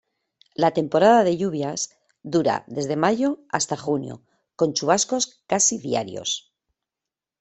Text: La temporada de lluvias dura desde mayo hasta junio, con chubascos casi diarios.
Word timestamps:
La 0.63 0.69
temporada 0.77 1.19
de 1.23 1.37
lluvias 1.37 1.91
dura 2.23 2.63
desde 2.67 2.95
mayo 2.95 3.41
hasta 3.49 3.77
junio, 3.77 4.23
con 4.55 4.73
chubascos 4.73 5.43
casi 5.45 5.77
diarios. 5.77 6.51